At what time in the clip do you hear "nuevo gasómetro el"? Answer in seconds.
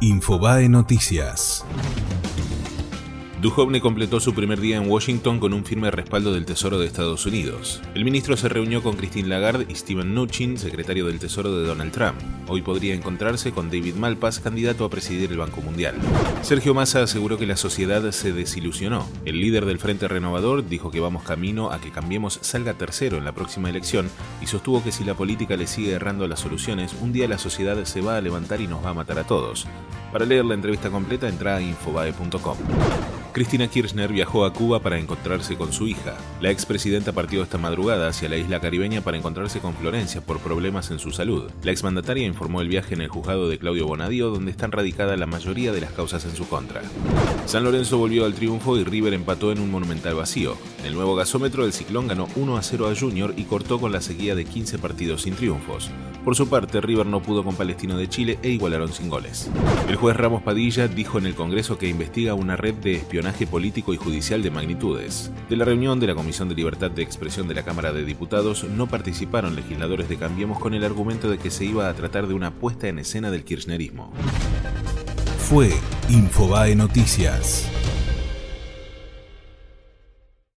50.94-51.72